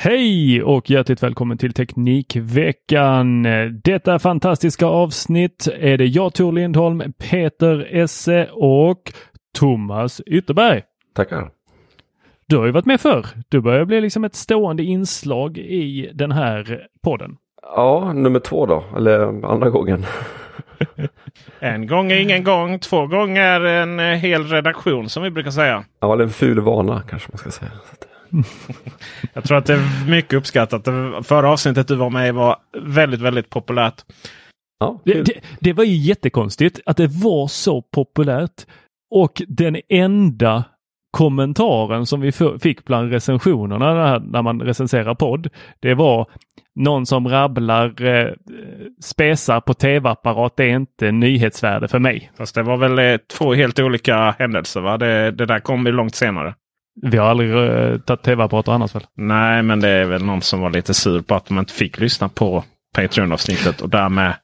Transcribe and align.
Hej 0.00 0.62
och 0.62 0.90
hjärtligt 0.90 1.22
välkommen 1.22 1.58
till 1.58 1.72
Teknikveckan. 1.72 3.46
Detta 3.84 4.18
fantastiska 4.18 4.86
avsnitt 4.86 5.68
är 5.78 5.98
det 5.98 6.06
jag 6.06 6.34
Tor 6.34 6.52
Lindholm, 6.52 7.12
Peter 7.30 7.88
Esse 7.90 8.48
och 8.52 9.12
Thomas 9.58 10.20
Ytterberg. 10.20 10.82
Tackar. 11.14 11.50
Du 12.46 12.56
har 12.56 12.66
ju 12.66 12.72
varit 12.72 12.84
med 12.84 13.00
förr. 13.00 13.26
Du 13.48 13.60
börjar 13.60 13.84
bli 13.84 14.00
liksom 14.00 14.24
ett 14.24 14.34
stående 14.34 14.82
inslag 14.82 15.58
i 15.58 16.10
den 16.14 16.32
här 16.32 16.86
podden. 17.04 17.36
Ja, 17.62 18.12
nummer 18.12 18.40
två 18.40 18.66
då, 18.66 18.84
eller 18.96 19.46
andra 19.46 19.70
gången. 19.70 20.04
En 21.60 21.86
gång 21.86 22.12
är 22.12 22.16
ingen 22.16 22.44
gång, 22.44 22.78
två 22.78 23.06
gånger 23.06 23.60
en 23.60 23.98
hel 23.98 24.44
redaktion 24.44 25.08
som 25.08 25.22
vi 25.22 25.30
brukar 25.30 25.50
säga. 25.50 25.84
Ja, 26.00 26.12
eller 26.12 26.24
en 26.24 26.30
ful 26.30 26.60
vana 26.60 27.02
kanske 27.08 27.28
man 27.32 27.38
ska 27.38 27.50
säga. 27.50 27.70
Jag 29.32 29.44
tror 29.44 29.58
att 29.58 29.66
det 29.66 29.74
är 29.74 30.10
mycket 30.10 30.34
uppskattat. 30.34 30.84
Förra 31.26 31.50
avsnittet 31.50 31.88
du 31.88 31.94
var 31.94 32.10
med 32.10 32.28
i 32.28 32.30
var 32.30 32.56
väldigt, 32.78 33.20
väldigt 33.20 33.50
populärt. 33.50 34.04
Ja, 34.80 35.00
Det, 35.04 35.22
det, 35.22 35.40
det 35.60 35.72
var 35.72 35.84
ju 35.84 35.96
jättekonstigt 35.96 36.80
att 36.86 36.96
det 36.96 37.06
var 37.06 37.46
så 37.46 37.82
populärt 37.82 38.66
och 39.10 39.42
den 39.48 39.76
enda 39.88 40.64
kommentaren 41.10 42.06
som 42.06 42.20
vi 42.20 42.32
fick 42.60 42.84
bland 42.84 43.10
recensionerna 43.10 43.94
när, 43.94 44.20
när 44.20 44.42
man 44.42 44.62
recenserar 44.62 45.14
podd, 45.14 45.48
det 45.80 45.94
var 45.94 46.26
någon 46.74 47.06
som 47.06 47.28
rabblar 47.28 48.02
eh, 48.02 48.32
spesar 49.02 49.60
på 49.60 49.74
tv-apparat, 49.74 50.56
det 50.56 50.64
är 50.64 50.76
inte 50.76 51.12
nyhetsvärde 51.12 51.88
för 51.88 51.98
mig. 51.98 52.30
Fast 52.36 52.54
det 52.54 52.62
var 52.62 52.76
väl 52.76 52.98
eh, 52.98 53.16
två 53.16 53.54
helt 53.54 53.78
olika 53.78 54.34
händelser. 54.38 54.80
Va? 54.80 54.96
Det, 54.96 55.30
det 55.30 55.46
där 55.46 55.60
kom 55.60 55.86
ju 55.86 55.92
långt 55.92 56.14
senare. 56.14 56.54
Vi 57.02 57.18
har 57.18 57.26
aldrig 57.26 57.50
eh, 57.50 57.98
tagit 57.98 58.22
tv-apparater 58.22 58.72
annars 58.72 58.94
väl? 58.94 59.06
Nej, 59.16 59.62
men 59.62 59.80
det 59.80 59.88
är 59.88 60.04
väl 60.04 60.24
någon 60.24 60.42
som 60.42 60.60
var 60.60 60.70
lite 60.70 60.94
sur 60.94 61.20
på 61.20 61.34
att 61.34 61.46
de 61.46 61.58
inte 61.58 61.72
fick 61.72 61.98
lyssna 61.98 62.28
på 62.28 62.64
Patreon-avsnittet. 62.94 63.80
Och 63.80 63.88
därmed, 63.88 64.34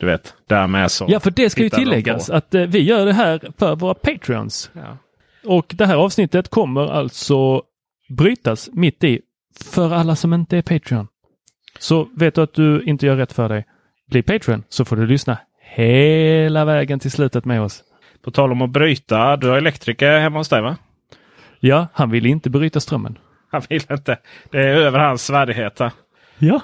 du 0.00 0.06
vet, 0.06 0.34
därmed 0.48 0.90
så... 0.90 1.06
Ja, 1.08 1.20
för 1.20 1.30
det 1.30 1.50
ska 1.50 1.62
ju 1.62 1.70
tilläggas 1.70 2.30
att 2.30 2.54
eh, 2.54 2.62
vi 2.62 2.82
gör 2.82 3.06
det 3.06 3.12
här 3.12 3.40
för 3.58 3.76
våra 3.76 3.94
Patreons. 3.94 4.70
Ja. 4.72 4.98
Och 5.44 5.74
det 5.78 5.86
här 5.86 5.96
avsnittet 5.96 6.48
kommer 6.48 6.86
alltså 6.86 7.62
brytas 8.08 8.70
mitt 8.72 9.04
i 9.04 9.20
för 9.64 9.92
alla 9.92 10.16
som 10.16 10.34
inte 10.34 10.56
är 10.56 10.62
Patreon. 10.62 11.06
Så 11.78 12.08
vet 12.16 12.34
du 12.34 12.42
att 12.42 12.54
du 12.54 12.82
inte 12.82 13.06
gör 13.06 13.16
rätt 13.16 13.32
för 13.32 13.48
dig, 13.48 13.66
bli 14.10 14.22
Patreon 14.22 14.62
så 14.68 14.84
får 14.84 14.96
du 14.96 15.06
lyssna 15.06 15.38
hela 15.60 16.64
vägen 16.64 17.00
till 17.00 17.10
slutet 17.10 17.44
med 17.44 17.62
oss. 17.62 17.82
På 18.24 18.30
tal 18.30 18.52
om 18.52 18.62
att 18.62 18.70
bryta. 18.70 19.36
Du 19.36 19.48
har 19.48 19.56
elektriker 19.56 20.20
hemma 20.20 20.38
hos 20.38 20.48
dig 20.48 20.62
va? 20.62 20.76
Ja, 21.60 21.86
han 21.92 22.10
vill 22.10 22.26
inte 22.26 22.50
bryta 22.50 22.80
strömmen. 22.80 23.18
Han 23.50 23.62
vill 23.68 23.82
inte. 23.90 24.18
Det 24.50 24.58
är 24.58 24.74
över 24.74 24.98
hans 24.98 25.30
värdighet. 25.30 25.78
här. 25.78 25.90
Ja. 26.38 26.60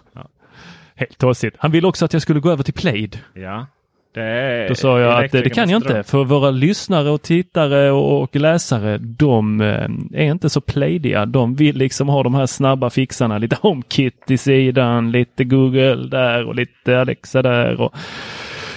Helt 0.94 1.19
tossigt. 1.19 1.56
Han 1.59 1.71
ville 1.71 1.87
också 1.87 2.05
att 2.05 2.12
jag 2.12 2.22
skulle 2.22 2.41
gå 2.41 2.50
över 2.50 2.62
till 2.62 2.75
Plaid. 2.75 3.19
Ja. 3.34 3.66
Det 4.15 4.66
Då 4.69 4.75
sa 4.75 5.00
jag 5.00 5.25
att 5.25 5.32
det 5.32 5.50
kan 5.50 5.71
jag 5.71 5.78
inte 5.78 6.03
för 6.03 6.25
våra 6.25 6.50
lyssnare 6.50 7.10
och 7.10 7.22
tittare 7.22 7.91
och, 7.91 8.37
läsare 8.37 8.99
de 8.99 9.60
eh, 9.60 9.88
är 10.12 10.31
inte 10.31 10.50
så 10.50 10.60
playdiga. 10.60 11.26
De 11.26 11.55
vill 11.55 11.76
liksom 11.76 12.09
ha 12.09 12.22
de 12.22 12.34
här 12.34 12.47
snabba 12.47 12.91
fixarna. 12.91 13.38
Lite 13.38 13.56
HomeKit 13.62 14.31
i 14.31 14.37
sidan, 14.37 15.12
lite 15.12 15.44
Google 15.44 15.94
där 15.94 16.44
och 16.44 16.55
lite 16.55 17.00
Alexa 17.00 17.43
där. 17.43 17.81
Och, 17.81 17.94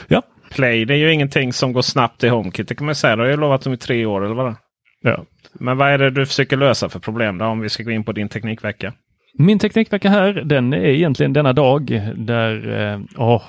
ja, 0.07 0.21
Play 0.51 0.85
det 0.85 0.93
är 0.93 0.97
ju 0.97 1.13
ingenting 1.13 1.53
som 1.53 1.73
går 1.73 1.81
snabbt 1.81 2.23
i 2.23 2.27
HomeKit. 2.27 2.67
Det 2.67 2.75
kan 2.75 2.85
man 2.85 2.95
säga. 2.95 3.15
Det 3.15 3.23
har 3.23 3.29
jag 3.29 3.39
lovat 3.39 3.61
dem 3.61 3.73
i 3.73 3.77
tre 3.77 4.05
år 4.05 4.25
eller 4.25 4.35
vad 4.35 4.45
det 4.45 4.55
ja. 5.01 5.25
Men 5.53 5.77
vad 5.77 5.91
är 5.91 5.97
det 5.97 6.09
du 6.09 6.25
försöker 6.25 6.57
lösa 6.57 6.89
för 6.89 6.99
problem 6.99 7.37
då? 7.37 7.45
Om 7.45 7.59
vi 7.59 7.69
ska 7.69 7.83
gå 7.83 7.91
in 7.91 8.03
på 8.03 8.11
din 8.11 8.29
teknikvecka. 8.29 8.93
Min 9.37 9.59
teknikvecka 9.59 10.09
här, 10.09 10.33
den 10.33 10.73
är 10.73 10.85
egentligen 10.85 11.33
denna 11.33 11.53
dag 11.53 12.01
där, 12.15 12.81
eh, 13.17 13.41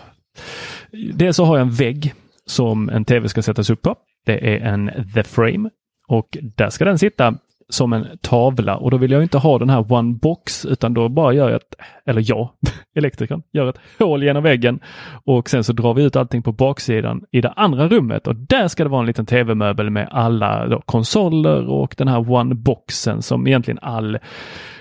dels 1.14 1.36
så 1.36 1.44
har 1.44 1.58
jag 1.58 1.66
en 1.66 1.72
vägg 1.72 2.14
som 2.46 2.88
en 2.88 3.04
tv 3.04 3.28
ska 3.28 3.42
sättas 3.42 3.70
upp 3.70 3.82
på. 3.82 3.96
Det 4.26 4.54
är 4.54 4.60
en 4.60 4.90
The 5.14 5.22
Frame 5.22 5.70
och 6.08 6.38
där 6.56 6.70
ska 6.70 6.84
den 6.84 6.98
sitta 6.98 7.34
som 7.68 7.92
en 7.92 8.06
tavla. 8.20 8.76
Och 8.76 8.90
då 8.90 8.96
vill 8.96 9.10
jag 9.10 9.22
inte 9.22 9.38
ha 9.38 9.58
den 9.58 9.70
här 9.70 9.92
one 9.92 10.14
box 10.14 10.64
utan 10.64 10.94
då 10.94 11.08
bara 11.08 11.32
gör 11.32 11.48
jag 11.48 11.56
ett, 11.56 11.74
eller 12.06 12.24
jag, 12.26 12.48
elektrikern, 12.96 13.42
gör 13.52 13.66
ett 13.66 13.80
hål 13.98 14.24
genom 14.24 14.42
väggen. 14.42 14.80
Och 15.24 15.50
sen 15.50 15.64
så 15.64 15.72
drar 15.72 15.94
vi 15.94 16.04
ut 16.04 16.16
allting 16.16 16.42
på 16.42 16.52
baksidan 16.52 17.24
i 17.32 17.40
det 17.40 17.50
andra 17.50 17.88
rummet. 17.88 18.26
Och 18.26 18.36
där 18.36 18.68
ska 18.68 18.84
det 18.84 18.90
vara 18.90 19.00
en 19.00 19.06
liten 19.06 19.26
tv-möbel 19.26 19.90
med 19.90 20.08
alla 20.10 20.66
då, 20.66 20.80
konsoler 20.80 21.66
och 21.66 21.94
den 21.98 22.08
här 22.08 22.30
one 22.32 22.54
boxen 22.54 23.22
som 23.22 23.46
egentligen 23.46 23.78
all 23.82 24.18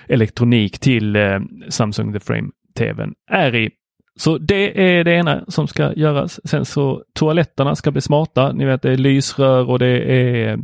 elektronik 0.07 0.79
till 0.79 1.15
eh, 1.15 1.39
Samsung 1.69 2.13
The 2.13 2.19
Frame 2.19 2.49
TVn 2.77 3.13
är 3.31 3.55
i. 3.55 3.69
Så 4.17 4.37
det 4.37 4.81
är 4.97 5.03
det 5.03 5.11
ena 5.11 5.45
som 5.47 5.67
ska 5.67 5.93
göras. 5.93 6.39
Sen 6.49 6.65
så 6.65 7.03
toaletterna 7.13 7.75
ska 7.75 7.91
bli 7.91 8.01
smarta. 8.01 8.51
Ni 8.51 8.65
vet 8.65 8.81
det 8.81 8.91
är 8.91 8.97
lysrör 8.97 9.69
och 9.69 9.79
det 9.79 9.97
är 9.97 10.59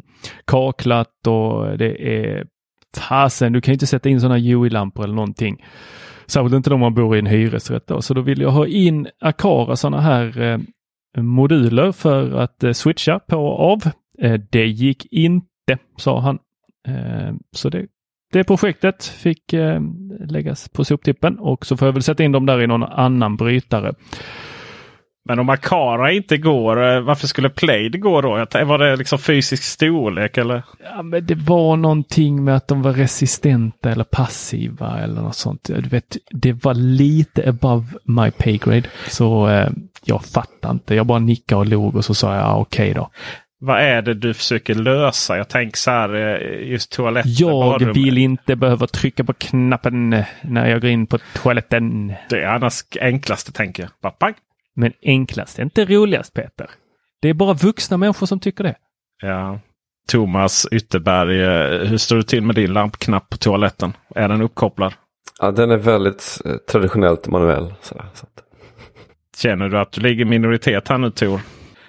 kaklat 0.46 1.28
och 1.28 1.78
det 1.78 2.24
är 2.24 2.46
fasen, 2.97 3.53
du 3.53 3.61
kan 3.61 3.73
inte 3.73 3.88
sätta 3.88 4.09
in 4.09 4.22
sådana 4.22 4.40
UI-lampor 4.40 5.03
eller 5.03 5.16
någonting. 5.16 5.66
Särskilt 6.28 6.55
inte 6.55 6.73
om 6.73 6.79
man 6.79 6.94
bor 6.94 7.16
i 7.16 7.20
en 7.20 7.26
hyresrätt 7.26 7.88
då. 7.88 8.02
Så 8.02 8.14
då 8.14 8.22
vill 8.22 8.41
jag 8.41 8.52
ha 8.52 8.67
in 8.67 9.08
Akara 9.20 9.76
sådana 9.76 10.02
här 10.02 10.41
eh, 10.41 10.59
moduler 11.23 11.91
för 11.91 12.34
att 12.34 12.64
eh, 12.64 12.72
switcha 12.72 13.20
på 13.20 13.38
och 13.38 13.72
av. 13.72 13.82
Eh, 14.20 14.41
det 14.52 14.66
gick 14.66 15.06
inte, 15.11 15.78
sa 15.97 16.20
han. 16.20 16.40
Eh, 16.88 17.34
så 17.52 17.70
det 17.70 17.85
det 18.34 18.44
projektet 18.44 19.06
fick 19.06 19.53
eh, 19.53 19.82
läggas 20.28 20.70
på 20.70 20.85
soptippen 20.85 21.40
och 21.40 21.66
så 21.66 21.78
får 21.78 21.88
jag 21.88 21.94
väl 21.94 22.03
sätta 22.03 22.24
in 22.24 22.32
dem 22.32 22.46
där 22.46 22.62
i 22.62 22.68
någon 22.68 22.84
annan 22.84 23.38
brytare. 23.38 23.94
Men 25.26 25.40
om 25.40 25.50
Akara 25.50 26.12
inte 26.12 26.38
går, 26.38 26.96
eh, 26.96 27.02
varför 27.02 27.28
skulle 27.28 27.50
Plaid 27.50 28.02
gå 28.02 28.22
då? 28.22 28.30
Var 28.66 28.78
det 28.78 28.96
liksom 28.96 29.20
fysisk 29.20 29.64
storlek 29.64 30.38
eller? 30.38 30.64
Ja, 30.96 31.03
men 31.03 31.26
det 31.26 31.35
var 31.35 31.78
någonting 31.78 32.44
med 32.44 32.56
att 32.56 32.68
de 32.68 32.82
var 32.82 32.94
resistenta 32.94 33.91
eller 33.91 34.03
passiva 34.03 35.00
eller 35.00 35.22
något 35.22 35.35
sånt. 35.35 35.70
Du 35.76 35.90
vet, 35.90 36.18
det 36.32 36.64
var 36.64 36.74
lite 36.74 37.50
above 37.50 37.85
my 38.03 38.32
pay 38.32 38.58
grade. 38.58 38.90
Så 39.08 39.47
eh, 39.50 39.70
jag 40.06 40.26
fattar 40.26 40.72
inte. 40.72 40.96
Jag 40.96 41.06
bara 41.06 41.20
nickade 41.20 41.59
och 41.59 41.66
log 41.66 41.96
och 41.96 42.06
så 42.06 42.14
sa 42.14 42.35
jag 42.35 42.46
ah, 42.46 42.56
okej 42.56 42.94
då. 42.94 43.09
Vad 43.65 43.81
är 43.81 44.01
det 44.01 44.13
du 44.13 44.33
försöker 44.33 44.75
lösa? 44.75 45.37
Jag 45.37 45.49
tänker 45.49 45.77
så 45.77 45.91
här, 45.91 46.15
eh, 46.15 46.69
just 46.69 46.91
toaletten. 46.91 47.31
Jag 47.35 47.71
badrum. 47.71 47.93
vill 47.93 48.17
inte 48.17 48.55
behöva 48.55 48.87
trycka 48.87 49.23
på 49.23 49.33
knappen 49.33 50.23
när 50.41 50.69
jag 50.69 50.81
går 50.81 50.89
in 50.89 51.07
på 51.07 51.19
toaletten. 51.33 52.13
Det 52.29 52.43
är 52.43 52.47
annars 52.47 52.83
enklaste 53.01 53.51
tänker 53.51 53.83
jag. 53.83 53.91
Bara 54.01 54.11
pang. 54.11 54.33
Men 54.75 54.93
enklast 55.01 55.59
är 55.59 55.63
inte 55.63 55.85
roligast 55.85 56.33
Peter. 56.33 56.69
Det 57.21 57.29
är 57.29 57.33
bara 57.33 57.53
vuxna 57.53 57.97
människor 57.97 58.27
som 58.27 58.39
tycker 58.39 58.63
det. 58.63 58.75
Ja. 59.21 59.59
Thomas 60.07 60.67
Ytterberg, 60.71 61.43
eh, 61.43 61.87
hur 61.87 61.97
står 61.97 62.15
det 62.15 62.23
till 62.23 62.43
med 62.43 62.55
din 62.55 62.73
lampknapp 62.73 63.29
på 63.29 63.37
toaletten? 63.37 63.93
Är 64.15 64.29
den 64.29 64.41
uppkopplad? 64.41 64.93
Ja, 65.39 65.51
den 65.51 65.71
är 65.71 65.77
väldigt 65.77 66.41
eh, 66.45 66.55
traditionellt 66.55 67.27
manuell. 67.27 67.73
Sådär, 67.81 68.05
så 68.13 68.25
att. 68.25 68.43
Känner 69.37 69.69
du 69.69 69.79
att 69.79 69.91
du 69.91 70.01
ligger 70.01 70.21
i 70.21 70.25
minoritet 70.25 70.87
här 70.87 70.97
nu 70.97 71.11
Tor? 71.11 71.41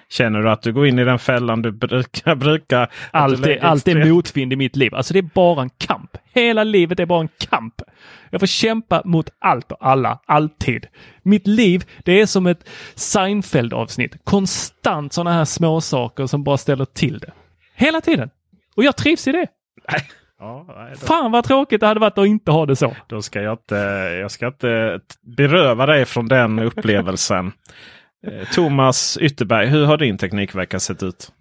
Känner 0.09 0.41
du 0.41 0.49
att 0.49 0.61
du 0.61 0.73
går 0.73 0.87
in 0.87 0.99
i 0.99 1.03
den 1.03 1.19
fällan 1.19 1.61
du 1.61 1.71
brukar... 1.71 2.35
brukar 2.45 2.81
att 2.83 2.89
du 3.11 3.17
Allt 3.17 3.39
är, 3.39 3.41
lägger 3.41 3.63
allt 3.63 3.87
är 3.87 3.91
extremt- 3.91 4.09
motvind 4.13 4.53
i 4.53 4.55
mitt 4.55 4.75
liv. 4.75 4.95
Alltså 4.95 5.13
det 5.13 5.19
är 5.19 5.29
bara 5.33 5.61
en 5.61 5.69
kamp. 5.69 6.17
Hela 6.33 6.63
livet 6.63 6.99
är 6.99 7.05
bara 7.05 7.21
en 7.21 7.29
kamp. 7.37 7.81
Jag 8.29 8.39
får 8.41 8.47
kämpa 8.47 9.01
mot 9.05 9.29
allt 9.39 9.71
och 9.71 9.77
alla, 9.87 10.19
alltid. 10.25 10.87
Mitt 11.23 11.47
liv, 11.47 11.83
det 12.03 12.21
är 12.21 12.25
som 12.25 12.47
ett 12.47 12.69
Seinfeld-avsnitt. 12.95 14.17
Konstant 14.23 15.13
sådana 15.13 15.33
här 15.33 15.45
små 15.45 15.81
saker 15.81 16.25
som 16.25 16.43
bara 16.43 16.57
ställer 16.57 16.85
till 16.85 17.19
det. 17.19 17.31
Hela 17.75 18.01
tiden. 18.01 18.29
Och 18.75 18.83
jag 18.83 18.95
trivs 18.95 19.27
i 19.27 19.31
det. 19.31 19.47
Ja, 20.39 20.65
nej, 20.77 20.93
då, 20.99 21.05
Fan 21.05 21.31
vad 21.31 21.43
tråkigt 21.43 21.79
det 21.81 21.87
hade 21.87 21.99
varit 21.99 22.17
att 22.17 22.27
inte 22.27 22.51
ha 22.51 22.65
det 22.65 22.75
så. 22.75 22.95
då 23.07 23.21
ska 23.21 23.41
jag 23.41 23.53
inte, 23.53 23.75
jag 24.21 24.31
ska 24.31 24.47
inte 24.47 24.99
beröva 25.37 25.85
dig 25.85 26.05
från 26.05 26.27
den 26.27 26.59
upplevelsen. 26.59 27.51
Eh, 28.27 28.47
Thomas 28.53 29.17
Ytterberg, 29.21 29.67
hur 29.67 29.85
har 29.85 29.97
din 29.97 30.17
teknikvecka 30.17 30.79
sett 30.79 31.03
ut? 31.03 31.31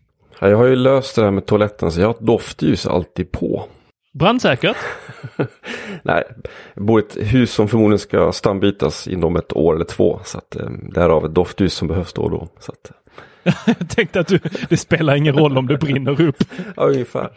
Ja, 0.41 0.49
jag 0.49 0.57
har 0.57 0.65
ju 0.67 0.77
löst 0.77 1.17
det 1.17 1.25
här 1.25 1.31
med 1.31 1.47
toaletten 1.47 1.93
så 1.93 2.01
jag 2.01 2.07
har 2.07 2.15
ett 2.15 2.21
doftljus 2.21 2.87
alltid 2.87 3.33
på. 3.33 3.65
Brandsäkert. 4.19 4.77
Nej, 6.03 6.25
jag 6.75 6.85
bor 6.85 7.01
i 7.01 7.03
ett 7.03 7.35
hus 7.35 7.53
som 7.53 7.69
förmodligen 7.69 7.99
ska 7.99 8.33
stambytas 8.33 9.09
inom 9.09 9.37
ett 9.37 9.53
år 9.53 9.75
eller 9.75 9.85
två. 9.85 10.21
Så 10.25 10.39
att, 10.39 10.57
eh, 10.57 10.71
därav 10.71 11.25
ett 11.25 11.35
doftljus 11.35 11.75
som 11.75 11.89
behövs 11.89 12.13
då 12.13 12.23
och 12.23 12.31
då. 12.31 12.49
Så 12.61 12.73
att, 12.73 12.91
Jag 13.67 13.89
tänkte 13.89 14.21
att 14.21 14.27
du, 14.27 14.39
det 14.69 14.77
spelar 14.77 15.17
ingen 15.17 15.37
roll 15.37 15.59
om 15.59 15.67
det 15.67 15.79
brinner 15.79 16.21
upp. 16.21 16.45
ja, 16.77 16.83
ungefär. 16.83 17.31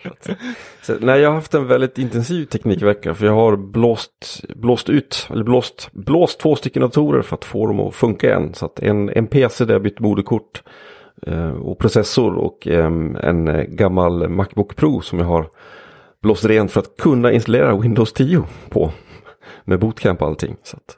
Så 0.82 0.96
nej, 1.00 1.20
jag 1.20 1.30
har 1.30 1.36
haft 1.36 1.54
en 1.54 1.68
väldigt 1.68 1.98
intensiv 1.98 2.46
teknikvecka. 2.46 3.14
För 3.14 3.26
jag 3.26 3.34
har 3.34 3.56
blåst, 3.56 4.46
blåst 4.56 4.90
ut, 4.90 5.28
eller 5.32 5.44
blåst, 5.44 5.90
blåst 5.92 6.40
två 6.40 6.56
stycken 6.56 6.82
datorer 6.82 7.22
för 7.22 7.36
att 7.36 7.46
få 7.46 7.68
dem 7.68 7.80
att 7.80 7.96
funka 7.96 8.28
igen. 8.28 8.54
Så 8.54 8.66
att 8.66 8.80
en, 8.80 9.10
en 9.10 9.28
PC 9.28 9.66
där 9.66 9.74
jag 9.74 9.82
bytt 9.82 10.00
moderkort 10.00 10.64
eh, 11.28 11.52
och 11.52 11.80
processor 11.80 12.36
och 12.36 12.68
eh, 12.68 12.86
en 13.24 13.66
gammal 13.76 14.30
Macbook 14.30 14.76
Pro 14.76 15.02
som 15.02 15.20
jag 15.20 15.26
har 15.26 15.50
blåst 16.22 16.46
rent 16.46 16.72
för 16.72 16.80
att 16.80 16.98
kunna 16.98 17.32
installera 17.32 17.78
Windows 17.78 18.14
10 18.14 18.44
på. 18.70 18.92
Med 19.66 19.80
bootcamp 19.80 20.22
och 20.22 20.28
allting. 20.28 20.56
Så 20.64 20.78
att, 20.78 20.98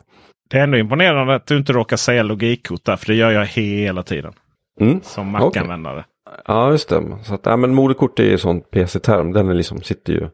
Det 0.50 0.58
är 0.58 0.64
ändå 0.64 0.78
imponerande 0.78 1.36
att 1.36 1.48
du 1.48 1.58
inte 1.58 1.74
råkar 1.74 1.98
säga 1.98 2.24
logikkort 2.24 2.86
där, 2.86 2.96
för 2.96 3.08
det 3.08 3.16
gör 3.16 3.32
jag 3.32 3.46
hela 3.46 4.04
tiden. 4.04 4.34
Mm. 4.80 5.00
Som. 5.04 5.32
Mac-användare. 5.32 6.06
Ja, 6.48 6.72
just 6.72 6.90
det. 6.90 7.18
Så 7.24 7.34
att, 7.34 7.46
ja, 7.46 7.58
men 7.58 7.74
moderkort 7.74 8.20
är 8.20 8.24
ju 8.24 8.38
sån 8.38 8.62
PC-term. 8.62 9.34
Den 9.34 9.50
är 9.50 9.54
liksom, 9.54 9.82
sitter 9.82 10.14
ju 10.14 10.28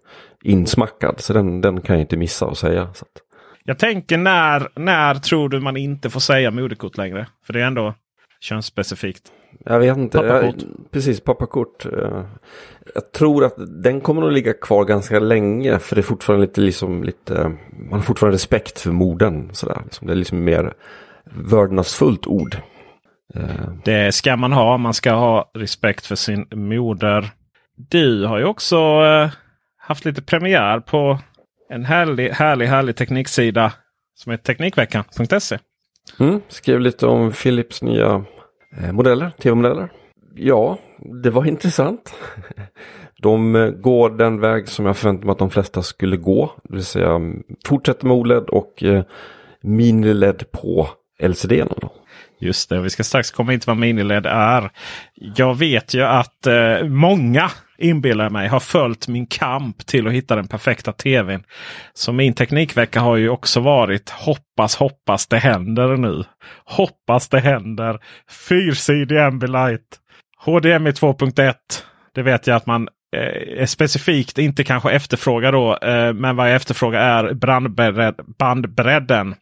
insmackad. 0.44 1.20
Så 1.20 1.34
den, 1.34 1.62
den 1.62 1.82
kan 1.82 1.96
jag 1.96 2.04
inte 2.04 2.18
missa 2.18 2.46
att 2.46 2.58
säga. 2.58 2.90
Så 2.94 3.06
att, 3.06 3.22
Jag 3.64 3.80
tänker 3.80 4.18
när, 4.18 4.68
när 4.76 5.16
tror 5.16 5.50
du 5.50 5.60
man 5.60 5.78
inte 5.78 6.10
får 6.10 6.20
säga 6.20 6.52
moderkort 6.52 6.98
längre? 6.98 7.28
För 7.46 7.54
det 7.54 7.62
är 7.62 7.66
ändå 7.66 7.94
könsspecifikt. 8.40 9.32
jag 9.66 9.80
vet 9.80 9.98
inte. 9.98 10.18
Pappakort. 10.18 10.56
Jag, 10.62 10.92
precis, 10.92 11.20
pappakort. 11.20 11.86
eh, 11.86 12.22
Jag 12.96 13.12
tror 13.12 13.46
att 13.46 13.56
den 13.84 14.02
kommer 14.02 14.22
nog 14.22 14.32
ligga 14.32 14.54
kvar 14.54 14.86
ganska 14.86 15.20
länge. 15.20 15.80
För 15.80 15.96
det 15.96 16.02
är 16.02 16.04
fortfarande 16.04 16.46
lite, 16.46 16.62
liksom, 16.62 17.04
lite 17.04 17.52
man 17.90 18.00
har 18.00 18.02
fortfarande 18.06 18.36
respekt 18.36 18.80
för 18.80 18.92
morden. 18.92 19.50
Sådär. 19.54 19.82
Liksom, 19.84 20.08
det 20.08 20.14
är 20.14 20.18
liksom 20.18 20.44
mer 20.44 20.74
vördnadsfullt 21.24 22.28
ord. 22.28 22.58
Det 23.84 24.16
ska 24.16 24.36
man 24.36 24.52
ha. 24.52 24.78
Man 24.78 24.94
ska 24.94 25.14
ha 25.14 25.52
respekt 25.54 26.06
för 26.06 26.16
sin 26.16 26.48
moder. 26.52 27.30
Du 27.78 28.26
har 28.26 28.38
ju 28.38 28.46
också 28.46 28.78
eh, 28.78 29.30
haft 29.78 30.06
lite 30.06 30.22
premiär 30.22 30.80
på 30.80 31.20
en 31.70 31.86
härlig, 31.86 32.30
härlig, 32.30 32.68
härlig 32.68 32.96
tekniksida 32.96 33.74
som 34.16 34.32
heter 34.32 34.44
Teknikveckan.se. 34.44 35.58
Mm, 36.20 36.42
skrev 36.48 36.80
lite 36.80 37.08
om 37.08 37.32
Philips 37.32 37.82
nya 37.82 38.26
eh, 38.78 38.92
modeller, 38.92 39.30
tv-modeller. 39.30 39.90
Ja, 40.36 40.78
det 41.24 41.30
var 41.30 41.46
intressant. 41.46 42.14
De 43.22 43.56
eh, 43.56 43.70
går 43.70 44.10
den 44.10 44.40
väg 44.40 44.68
som 44.68 44.86
jag 44.86 44.98
förväntade 44.98 45.26
mig 45.26 45.32
att 45.32 45.40
de 45.40 45.50
flesta 45.50 45.82
skulle 45.82 46.18
gå. 46.18 46.52
Det 46.64 46.74
vill 46.74 46.86
säga 46.86 47.22
fortsätter 47.66 48.08
med 48.08 48.18
OLED 48.18 48.44
och 48.44 48.84
eh, 48.84 49.04
mini-LED 49.62 50.44
på 50.52 50.88
LCD. 51.20 51.64
Då. 51.78 51.92
Just 52.46 52.70
det, 52.70 52.82
vi 52.82 52.90
ska 52.90 53.04
strax 53.04 53.32
komma 53.32 53.54
in 53.54 53.60
till 53.60 53.68
vad 53.68 53.78
miniled 53.78 54.26
är. 54.26 54.70
Jag 55.14 55.58
vet 55.58 55.94
ju 55.94 56.04
att 56.04 56.48
eh, 56.48 56.84
många 56.84 57.52
inbillar 57.78 58.30
mig 58.30 58.48
har 58.48 58.60
följt 58.60 59.08
min 59.08 59.28
kamp 59.28 59.86
till 59.86 60.08
att 60.08 60.14
hitta 60.14 60.36
den 60.36 60.48
perfekta 60.48 60.92
tvn. 60.92 61.44
Så 61.94 62.12
min 62.12 62.34
teknikvecka 62.34 63.00
har 63.00 63.16
ju 63.16 63.30
också 63.30 63.60
varit 63.60 64.10
hoppas, 64.10 64.76
hoppas 64.76 65.28
det 65.28 65.38
händer 65.38 65.98
nu. 65.98 66.24
Hoppas 66.66 67.30
det 67.30 67.40
händer. 67.40 68.00
Fyrsidig 68.50 69.18
Ambilight. 69.18 70.00
HDMI 70.38 70.92
2.1. 70.92 71.54
Det 72.16 72.22
vet 72.22 72.48
jag 72.48 72.56
att 72.56 72.66
man 72.66 72.88
eh, 73.16 73.66
specifikt 73.66 74.38
inte 74.38 74.64
kanske 74.64 74.92
efterfrågar 74.92 75.52
då. 75.52 75.78
Eh, 75.78 76.14
men 76.14 76.36
vad 76.36 76.50
jag 76.50 76.56
efterfrågar 76.56 77.24
är 77.24 77.34
bandbredden. 78.38 79.36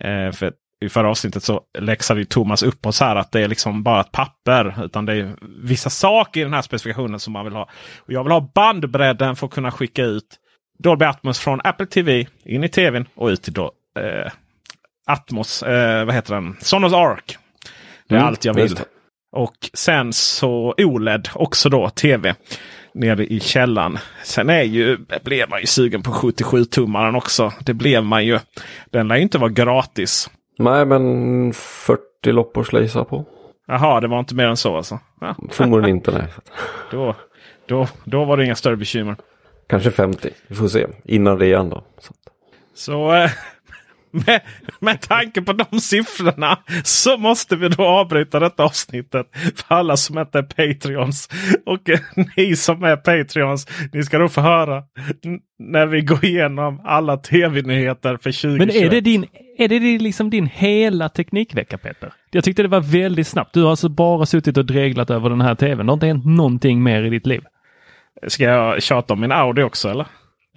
Eh, 0.00 0.32
för 0.32 0.52
i 0.80 0.88
förra 0.88 1.10
avsnittet 1.10 1.42
så 1.42 1.60
läxade 1.78 2.20
ju 2.20 2.24
Thomas 2.24 2.62
upp 2.62 2.86
oss 2.86 3.00
här 3.00 3.16
att 3.16 3.32
det 3.32 3.40
är 3.40 3.48
liksom 3.48 3.82
bara 3.82 4.00
ett 4.00 4.12
papper. 4.12 4.84
Utan 4.84 5.06
det 5.06 5.12
är 5.12 5.36
vissa 5.62 5.90
saker 5.90 6.40
i 6.40 6.44
den 6.44 6.52
här 6.52 6.62
specifikationen 6.62 7.20
som 7.20 7.32
man 7.32 7.44
vill 7.44 7.54
ha. 7.54 7.68
Och 7.98 8.12
Jag 8.12 8.24
vill 8.24 8.32
ha 8.32 8.50
bandbredden 8.54 9.36
för 9.36 9.46
att 9.46 9.52
kunna 9.52 9.70
skicka 9.70 10.04
ut 10.04 10.36
Dolby 10.78 11.04
Atmos 11.04 11.40
från 11.40 11.60
Apple 11.64 11.86
TV 11.86 12.26
in 12.44 12.64
i 12.64 12.68
tvn 12.68 13.06
och 13.14 13.26
ut 13.26 13.42
till 13.42 13.52
då, 13.52 13.72
eh, 13.98 14.32
Atmos, 15.06 15.62
eh, 15.62 16.04
vad 16.04 16.14
heter 16.14 16.34
den? 16.34 16.56
Sonos 16.60 16.92
Arc. 16.92 17.38
Det 18.08 18.14
är 18.14 18.18
Mm, 18.18 18.28
allt 18.28 18.44
jag 18.44 18.54
vill. 18.54 18.78
Och 19.32 19.70
sen 19.74 20.12
så 20.12 20.74
OLED 20.78 21.28
också 21.34 21.68
då 21.68 21.88
tv. 21.90 22.34
Nere 22.94 23.26
i 23.26 23.40
källan. 23.40 23.98
Sen 24.24 24.50
är 24.50 24.62
ju, 24.62 24.98
blev 25.24 25.50
man 25.50 25.60
ju 25.60 25.66
sugen 25.66 26.02
på 26.02 26.10
77-tummaren 26.10 27.14
också. 27.16 27.52
Det 27.60 27.74
blev 27.74 28.04
man 28.04 28.26
ju. 28.26 28.38
Den 28.90 29.08
lär 29.08 29.16
ju 29.16 29.22
inte 29.22 29.38
vara 29.38 29.50
gratis. 29.50 30.30
Nej, 30.60 30.84
men 30.86 31.52
40 31.52 32.00
loppor 32.32 32.64
ska 32.64 32.76
jag 32.76 32.82
gissa 32.82 33.04
på. 33.04 33.24
Jaha, 33.66 34.00
det 34.00 34.08
var 34.08 34.18
inte 34.18 34.34
mer 34.34 34.46
än 34.46 34.56
så 34.56 34.76
alltså. 34.76 34.98
Ja, 35.20 35.34
Förmodligen 35.50 35.96
inte, 35.96 36.10
nej. 36.10 36.22
Att- 36.36 36.50
då, 36.90 37.14
då, 37.66 37.86
då 38.04 38.24
var 38.24 38.36
det 38.36 38.44
inga 38.44 38.54
större 38.54 38.76
bekymmer. 38.76 39.16
Kanske 39.68 39.90
50, 39.90 40.30
vi 40.46 40.54
får 40.54 40.68
se. 40.68 40.86
Innan 41.04 41.38
det 41.38 41.46
igen 41.46 41.68
då. 41.70 41.82
Så. 41.98 42.10
att- 42.12 42.32
Så 42.74 43.12
eh, 43.14 43.30
med, 44.10 44.40
med 44.80 45.00
tanke 45.00 45.42
på 45.42 45.52
de 45.52 45.80
siffrorna 45.80 46.58
så 46.84 47.18
måste 47.18 47.56
vi 47.56 47.68
då 47.68 47.86
avbryta 47.86 48.40
detta 48.40 48.64
avsnittet. 48.64 49.26
För 49.54 49.74
alla 49.74 49.96
som 49.96 50.18
inte 50.18 50.38
är 50.38 50.42
Patreons. 50.42 51.28
Och 51.66 51.80
ni 52.36 52.56
som 52.56 52.84
är 52.84 52.96
Patreons, 52.96 53.66
ni 53.92 54.02
ska 54.02 54.18
då 54.18 54.28
få 54.28 54.40
höra 54.40 54.82
när 55.58 55.86
vi 55.86 56.00
går 56.00 56.24
igenom 56.24 56.80
alla 56.84 57.16
tv-nyheter 57.16 58.10
för 58.16 58.32
2021. 58.32 58.58
Men 58.58 58.70
är 58.70 58.90
det 58.90 59.00
din, 59.00 59.26
är 59.58 59.68
det 59.68 59.98
liksom 59.98 60.30
din 60.30 60.46
hela 60.46 61.08
teknikvecka 61.08 61.78
Peter? 61.78 62.12
Jag 62.30 62.44
tyckte 62.44 62.62
det 62.62 62.68
var 62.68 62.80
väldigt 62.80 63.26
snabbt. 63.26 63.54
Du 63.54 63.62
har 63.62 63.70
alltså 63.70 63.88
bara 63.88 64.26
suttit 64.26 64.56
och 64.56 64.66
dreglat 64.66 65.10
över 65.10 65.30
den 65.30 65.40
här 65.40 65.54
tvn. 65.54 65.86
Det 65.86 65.90
har 65.90 65.94
inte 65.94 66.06
hänt 66.06 66.24
någonting 66.26 66.82
mer 66.82 67.02
i 67.02 67.10
ditt 67.10 67.26
liv. 67.26 67.42
Ska 68.26 68.44
jag 68.44 68.82
tjata 68.82 69.14
om 69.14 69.20
min 69.20 69.32
Audi 69.32 69.62
också 69.62 69.88
eller? 69.88 70.06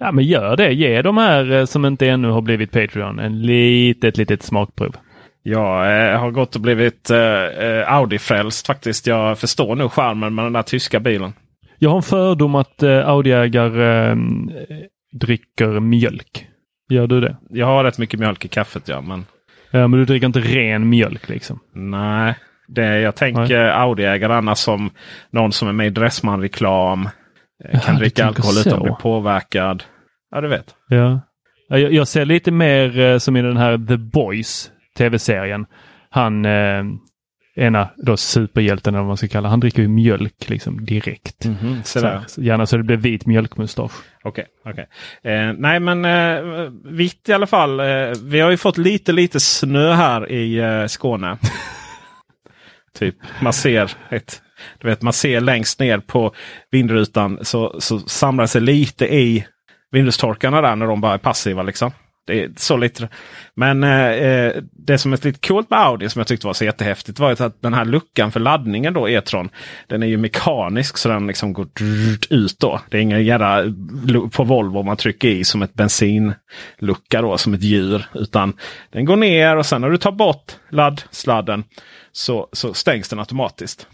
Ja 0.04 0.12
men 0.12 0.24
gör 0.24 0.56
det. 0.56 0.72
Ge 0.72 1.02
de 1.02 1.16
här 1.18 1.52
eh, 1.52 1.64
som 1.64 1.84
inte 1.84 2.08
ännu 2.08 2.28
har 2.28 2.40
blivit 2.40 2.70
Patreon 2.72 3.18
en 3.18 3.42
litet, 3.42 4.16
litet 4.16 4.42
smakprov. 4.42 4.96
Jag 5.42 6.10
eh, 6.12 6.20
har 6.20 6.30
gått 6.30 6.54
och 6.54 6.60
blivit 6.60 7.10
eh, 7.10 7.44
eh, 7.44 7.92
Audi-frälst 7.92 8.66
faktiskt. 8.66 9.06
Jag 9.06 9.38
förstår 9.38 9.76
nu 9.76 9.88
charmen 9.88 10.34
med 10.34 10.44
den 10.44 10.52
där 10.52 10.62
tyska 10.62 11.00
bilen. 11.00 11.32
Jag 11.78 11.90
har 11.90 11.96
en 11.96 12.02
fördom 12.02 12.54
att 12.54 12.82
eh, 12.82 13.08
Audi-ägare 13.08 14.10
eh, 14.10 14.16
dricker 15.20 15.80
mjölk. 15.80 16.46
Gör 16.90 17.06
du 17.06 17.20
det? 17.20 17.36
Jag 17.50 17.66
har 17.66 17.84
rätt 17.84 17.98
mycket 17.98 18.20
mjölk 18.20 18.44
i 18.44 18.48
kaffet 18.48 18.88
ja, 18.88 19.00
men 19.00 19.24
Ja, 19.70 19.88
men 19.88 19.98
du 19.98 20.04
dricker 20.04 20.26
inte 20.26 20.40
ren 20.40 20.88
mjölk 20.88 21.28
liksom. 21.28 21.60
nej. 21.74 22.34
Det, 22.68 23.00
jag 23.00 23.14
tänker 23.14 23.68
Audi-ägare 23.68 24.32
annars 24.32 24.58
som 24.58 24.90
någon 25.30 25.52
som 25.52 25.68
är 25.68 25.72
med 25.72 25.86
i 25.86 25.90
Dressman-reklam. 25.90 27.08
Kan 27.84 27.94
du 27.94 28.00
dricka 28.00 28.26
alkohol 28.26 28.54
utan 28.60 28.72
att 28.72 28.78
så. 28.78 28.84
bli 28.84 28.92
påverkad. 29.00 29.82
Ja, 30.34 30.40
du 30.40 30.48
vet. 30.48 30.74
Ja. 30.88 31.20
Ja, 31.68 31.78
Jag, 31.78 31.92
jag 31.92 32.08
ser 32.08 32.24
lite 32.24 32.50
mer 32.50 32.98
eh, 32.98 33.18
som 33.18 33.36
i 33.36 33.42
den 33.42 33.56
här 33.56 33.86
The 33.88 33.96
Boys 33.96 34.70
tv-serien. 34.98 35.66
Han, 36.10 36.44
eh, 36.44 36.84
ena 37.56 37.88
då 37.96 38.16
superhjälten, 38.16 38.94
eller 38.94 39.02
vad 39.02 39.08
man 39.08 39.16
ska 39.16 39.28
kalla 39.28 39.48
han 39.48 39.60
dricker 39.60 39.82
ju 39.82 39.88
mjölk 39.88 40.48
liksom 40.48 40.84
direkt. 40.84 41.44
Mhm, 41.44 41.82
så 41.84 42.00
Så, 42.00 42.06
här, 42.06 42.22
gärna 42.36 42.66
så 42.66 42.76
det 42.76 42.82
blir 42.82 42.96
vit 42.96 43.26
mjölkmustasch. 43.26 43.92
Okej, 44.24 44.46
okej. 44.64 44.86
Eh, 45.22 45.52
nej 45.58 45.80
men 45.80 46.04
eh, 46.04 46.70
vitt 46.84 47.28
i 47.28 47.32
alla 47.32 47.46
fall. 47.46 47.80
Eh, 47.80 47.86
vi 48.24 48.40
har 48.40 48.50
ju 48.50 48.56
fått 48.56 48.78
lite, 48.78 49.12
lite 49.12 49.40
snö 49.40 49.92
här 49.92 50.30
i 50.32 50.58
eh, 50.58 50.86
Skåne. 50.86 51.38
typ 52.98 53.16
man 53.40 53.52
ser 53.52 53.92
ett, 54.10 54.42
du 54.78 54.88
vet, 54.88 55.02
man 55.02 55.12
ser 55.12 55.40
längst 55.40 55.80
ner 55.80 55.98
på 55.98 56.34
vindrutan 56.70 57.38
så, 57.42 57.76
så 57.80 57.98
samlar 57.98 58.46
sig 58.46 58.60
lite 58.60 59.14
i 59.14 59.44
vindrutstorkarna 59.94 60.60
där 60.60 60.76
när 60.76 60.86
de 60.86 61.00
bara 61.00 61.14
är 61.14 61.18
passiva. 61.18 61.62
liksom. 61.62 61.92
Det 62.26 62.42
är 62.42 62.50
så 62.56 62.76
lite. 62.76 63.08
Men 63.54 63.84
eh, 63.84 64.08
eh, 64.08 64.52
det 64.72 64.98
som 64.98 65.12
är 65.12 65.26
lite 65.26 65.48
coolt 65.48 65.70
med 65.70 65.78
Audi 65.78 66.08
som 66.08 66.20
jag 66.20 66.26
tyckte 66.26 66.46
var 66.46 66.54
så 66.54 66.64
jättehäftigt 66.64 67.18
var 67.18 67.42
att 67.42 67.62
den 67.62 67.74
här 67.74 67.84
luckan 67.84 68.32
för 68.32 68.40
laddningen 68.40 68.94
då, 68.94 69.08
E-tron. 69.08 69.48
Den 69.86 70.02
är 70.02 70.06
ju 70.06 70.16
mekanisk 70.16 70.98
så 70.98 71.08
den 71.08 71.26
liksom 71.26 71.52
går 71.52 71.68
ut 72.30 72.58
då. 72.58 72.80
Det 72.90 72.96
är 72.96 73.00
ingen 73.00 73.24
jävla 73.24 73.62
på 74.32 74.44
Volvo 74.44 74.82
man 74.82 74.96
trycker 74.96 75.28
i 75.28 75.44
som 75.44 75.62
ett 75.62 75.74
bensinlucka 75.74 77.22
då, 77.22 77.38
som 77.38 77.54
ett 77.54 77.62
djur. 77.62 78.06
Utan 78.14 78.52
den 78.92 79.04
går 79.04 79.16
ner 79.16 79.56
och 79.56 79.66
sen 79.66 79.80
när 79.80 79.90
du 79.90 79.98
tar 79.98 80.12
bort 80.12 80.52
laddsladden 80.70 81.64
så, 82.12 82.48
så 82.52 82.74
stängs 82.74 83.08
den 83.08 83.18
automatiskt. 83.18 83.86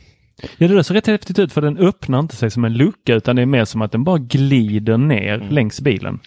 Ja, 0.43 0.69
det 0.69 0.75
där 0.75 0.83
ser 0.83 0.95
rätt 0.95 1.07
häftigt 1.07 1.39
ut 1.39 1.53
för 1.53 1.61
den 1.61 1.79
öppnar 1.79 2.19
inte 2.19 2.37
sig 2.37 2.51
som 2.51 2.65
en 2.65 2.75
lucka 2.75 3.15
utan 3.15 3.37
det 3.37 3.43
är 3.43 3.47
mer 3.47 3.65
som 3.65 3.83
att 3.83 3.93
den 3.93 4.05
bara 4.05 4.19
glider 4.19 4.99
ner 4.99 5.39
längs 5.39 5.81
bilen. 5.81 6.21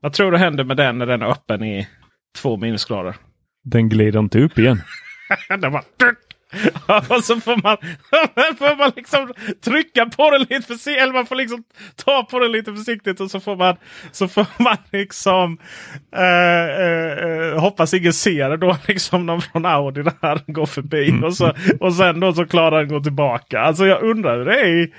Vad 0.00 0.12
tror 0.12 0.32
du 0.32 0.38
händer 0.38 0.64
med 0.64 0.76
den 0.76 0.98
när 0.98 1.06
den 1.06 1.22
är 1.22 1.30
öppen 1.30 1.64
i 1.64 1.88
två 2.38 2.56
minusgrader? 2.56 3.14
Den 3.64 3.88
glider 3.88 4.18
inte 4.18 4.38
upp 4.38 4.58
igen. 4.58 4.80
Den 5.60 5.72
bara... 5.72 5.82
Och 7.16 7.24
så 7.24 7.40
får 7.40 7.62
man, 7.62 7.76
får 8.58 8.76
man 8.78 8.92
liksom 8.96 9.32
trycka 9.64 10.06
på 10.06 10.30
den 10.30 10.40
lite 10.40 10.62
försiktigt. 10.62 10.98
Eller 11.02 11.12
man 11.12 11.26
får 11.26 11.36
liksom 11.36 11.62
ta 12.04 12.22
på 12.30 12.38
den 12.38 12.52
lite 12.52 12.74
försiktigt. 12.74 13.20
Och 13.20 13.30
så 13.30 13.40
får 13.40 13.56
man, 13.56 13.76
så 14.12 14.28
får 14.28 14.46
man 14.62 14.76
liksom 14.92 15.58
eh, 16.16 16.64
eh, 16.80 17.18
eh, 17.18 17.60
hoppas 17.60 17.94
ingen 17.94 18.12
ser 18.12 18.50
det 18.50 18.56
då. 18.56 18.76
Liksom 18.88 19.26
någon 19.26 19.42
från 19.42 19.66
Audi 19.66 20.02
där 20.02 20.52
går 20.52 20.66
förbi. 20.66 21.20
Och, 21.24 21.34
så, 21.36 21.52
och 21.80 21.94
sen 21.94 22.20
då 22.20 22.32
så 22.32 22.46
klarar 22.46 22.78
den 22.78 22.88
gå 22.88 23.00
tillbaka. 23.00 23.60
Alltså 23.60 23.86
jag 23.86 24.02
undrar 24.02 24.38
hur 24.38 24.44
det 24.44 24.60
är 24.60 24.66
i- 24.66 24.92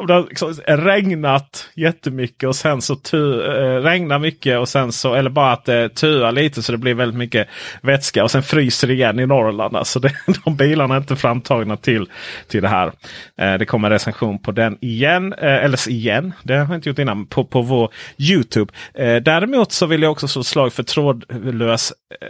om 0.00 0.06
det 0.06 0.14
har 0.14 0.22
liksom 0.22 0.54
regnat 0.66 1.68
jättemycket 1.74 2.48
och 2.48 2.56
sen 2.56 2.82
så 2.82 2.96
tu, 2.96 3.42
eh, 3.42 3.82
regnar 3.82 4.18
mycket 4.18 4.58
och 4.58 4.68
sen 4.68 4.92
så 4.92 5.14
eller 5.14 5.30
bara 5.30 5.52
att 5.52 5.64
det 5.64 5.88
tuar 5.88 6.32
lite 6.32 6.62
så 6.62 6.72
det 6.72 6.78
blir 6.78 6.94
väldigt 6.94 7.18
mycket 7.18 7.48
vätska 7.82 8.24
och 8.24 8.30
sen 8.30 8.42
fryser 8.42 8.88
det 8.88 8.94
igen 8.94 9.20
i 9.20 9.26
Norrland. 9.26 9.76
Alltså 9.76 10.00
det, 10.00 10.12
de 10.44 10.56
bilarna 10.56 10.94
är 10.94 10.98
inte 10.98 11.16
framtagna 11.16 11.76
till, 11.76 12.06
till 12.48 12.62
det 12.62 12.68
här. 12.68 12.92
Eh, 13.38 13.54
det 13.54 13.66
kommer 13.66 13.90
recension 13.90 14.38
på 14.38 14.52
den 14.52 14.78
igen. 14.80 15.32
Eh, 15.32 15.64
eller 15.64 15.88
igen, 15.90 16.32
det 16.42 16.54
har 16.54 16.66
jag 16.66 16.74
inte 16.74 16.88
gjort 16.88 16.98
innan. 16.98 17.26
På, 17.26 17.44
på 17.44 17.62
vår 17.62 17.90
Youtube. 18.18 18.72
Eh, 18.94 19.16
däremot 19.16 19.72
så 19.72 19.86
vill 19.86 20.02
jag 20.02 20.12
också 20.12 20.28
slå 20.28 20.40
ett 20.40 20.46
slag 20.46 20.72
för 20.72 20.82
trådlös 20.82 21.92
eh, 22.20 22.28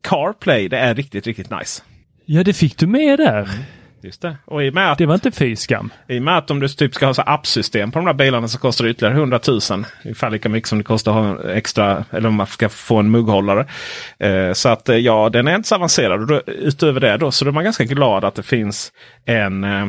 CarPlay. 0.00 0.68
Det 0.68 0.78
är 0.78 0.94
riktigt, 0.94 1.26
riktigt 1.26 1.50
nice. 1.50 1.82
Ja, 2.24 2.44
det 2.44 2.52
fick 2.52 2.78
du 2.78 2.86
med 2.86 3.18
där. 3.18 3.48
Just 4.02 4.22
det. 4.22 4.36
Och 4.44 4.64
i 4.64 4.70
och 4.70 4.74
med 4.74 4.92
att 4.92 4.98
Det 4.98 5.06
var 5.06 5.14
inte 5.14 5.30
fy 5.30 5.56
skam. 5.56 5.92
I 6.08 6.18
och 6.18 6.22
med 6.22 6.38
att 6.38 6.50
om 6.50 6.60
du 6.60 6.68
typ 6.68 6.94
ska 6.94 7.06
ha 7.06 7.14
så 7.14 7.22
appsystem 7.22 7.90
på 7.90 7.98
de 7.98 8.06
här 8.06 8.14
bilarna 8.14 8.48
så 8.48 8.58
kostar 8.58 8.84
det 8.84 8.90
ytterligare 8.90 9.14
100 9.14 9.40
000. 9.48 9.60
Ungefär 10.04 10.30
lika 10.30 10.48
mycket 10.48 10.68
som 10.68 10.78
det 10.78 10.84
kostar 10.84 11.10
att 11.12 11.38
ha 11.38 11.48
en 11.48 11.56
extra, 11.56 12.04
eller 12.10 12.28
om 12.28 12.34
man 12.34 12.46
ska 12.46 12.68
få 12.68 12.96
en 12.96 13.10
mugghållare. 13.10 13.66
Eh, 14.18 14.52
så 14.52 14.68
att 14.68 14.88
eh, 14.88 14.96
ja, 14.96 15.28
den 15.28 15.48
är 15.48 15.56
inte 15.56 15.68
så 15.68 15.74
avancerad. 15.74 16.20
Och 16.20 16.26
då, 16.26 16.42
utöver 16.46 17.00
det 17.00 17.16
då 17.16 17.30
så 17.30 17.46
är 17.46 17.50
man 17.50 17.64
ganska 17.64 17.84
glad 17.84 18.24
att 18.24 18.34
det 18.34 18.42
finns 18.42 18.92
en 19.26 19.64
eh, 19.64 19.82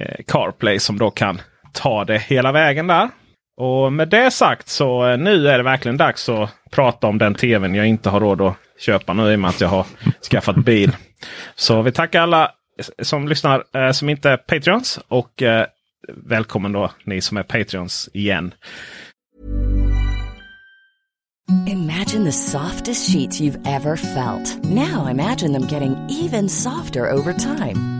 eh, 0.00 0.24
CarPlay 0.26 0.78
som 0.78 0.98
då 0.98 1.10
kan 1.10 1.40
ta 1.72 2.04
det 2.04 2.18
hela 2.18 2.52
vägen 2.52 2.86
där. 2.86 3.08
Och 3.56 3.92
med 3.92 4.08
det 4.08 4.30
sagt 4.30 4.68
så 4.68 5.06
eh, 5.08 5.18
nu 5.18 5.48
är 5.48 5.58
det 5.58 5.64
verkligen 5.64 5.96
dags 5.96 6.28
att 6.28 6.50
prata 6.70 7.06
om 7.06 7.18
den 7.18 7.34
tvn 7.34 7.74
jag 7.74 7.86
inte 7.86 8.10
har 8.10 8.20
råd 8.20 8.40
att 8.40 8.56
köpa 8.78 9.12
nu 9.12 9.32
i 9.32 9.34
och 9.34 9.40
med 9.40 9.48
att 9.48 9.60
jag 9.60 9.68
har 9.68 9.86
skaffat 10.30 10.56
bil. 10.56 10.96
Så 11.54 11.82
vi 11.82 11.92
tackar 11.92 12.22
alla 12.22 12.50
som 13.02 13.28
lyssnar 13.28 13.64
eh, 13.74 13.92
som 13.92 14.08
inte 14.08 14.30
är 14.30 14.36
Patreons. 14.36 14.98
Och 15.08 15.42
eh, 15.42 15.66
välkommen 16.08 16.72
då 16.72 16.90
ni 17.04 17.20
som 17.20 17.36
är 17.36 17.42
Patreons 17.42 18.08
igen. 18.12 18.54
Imagine 21.66 22.24
the 22.24 22.32
softest 22.32 23.12
sheets 23.12 23.40
you've 23.40 23.58
ever 23.66 23.96
felt. 23.96 24.64
Now 24.64 25.08
imagine 25.10 25.52
them 25.52 25.66
getting 25.66 25.96
even 26.08 26.48
softer 26.48 27.12
over 27.12 27.32
time. 27.32 27.99